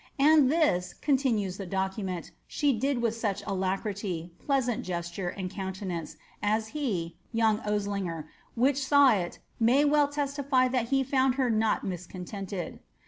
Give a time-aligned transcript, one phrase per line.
[0.19, 5.47] '^^ And this,'' continues the document, '^ she did with such alacrity, pleasant gesture, and
[5.47, 8.23] countenance, as he (young Osliger),
[8.55, 12.79] which saw it, may well testify that he found her not miscon tented."